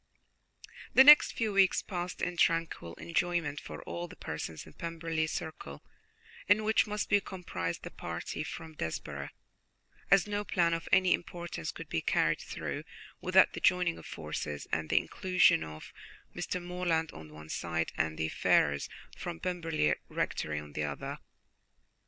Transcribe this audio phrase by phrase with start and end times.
[0.95, 5.27] The next few weeks passed in tranquil enjoyment for all the persons in the Pemberley
[5.27, 5.83] circle,
[6.47, 9.29] in which must be comprised the party from Desborough,
[10.09, 12.83] as no plan of any importance could be carried through
[13.21, 15.93] without the joining of forces, and the inclusion of
[16.35, 16.59] Mr.
[16.59, 21.19] Morland on the one side and the Ferrars from Pemberley Rectory on the other.